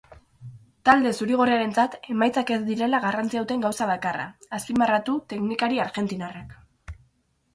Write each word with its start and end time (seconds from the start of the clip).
Talde 0.87 1.09
zuri-goriarentzat 1.23 1.97
emaitzak 2.13 2.53
ez 2.55 2.57
direla 2.69 3.01
garrantzia 3.03 3.43
duten 3.43 3.65
gauza 3.65 3.87
bakarra 3.91 4.25
azpimarratu 4.59 5.17
teknikari 5.35 5.83
argentinarrak. 5.85 6.57